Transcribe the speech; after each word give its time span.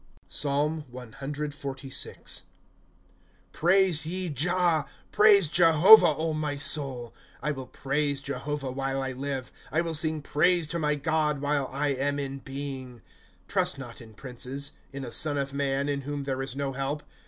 PSALM 0.29 0.85
CXLYI.' 0.91 2.41
Praise 3.53 4.03
ye 4.07 4.29
Jah. 4.29 4.87
Praise 5.11 5.47
Jehovah, 5.47 6.33
my 6.33 6.57
soul. 6.57 7.13
* 7.27 7.43
I 7.43 7.51
will 7.51 7.67
praise 7.67 8.19
Jehovah 8.19 8.71
while 8.71 8.99
I 9.03 9.11
live; 9.11 9.51
I 9.71 9.81
will 9.81 9.93
sing 9.93 10.23
praise 10.23 10.65
to 10.69 10.79
my 10.79 10.95
God 10.95 11.39
while 11.39 11.69
I 11.71 11.89
am 11.89 12.17
in 12.17 12.39
being. 12.39 13.03
^ 13.45 13.47
Trust 13.47 13.77
not 13.77 14.01
in 14.01 14.15
princes, 14.15 14.71
In 14.91 15.05
a 15.05 15.11
son 15.11 15.37
of 15.37 15.53
man, 15.53 15.87
in 15.87 16.01
whom 16.01 16.23
there 16.23 16.41
is 16.41 16.55
no 16.55 16.73
help. 16.73 17.03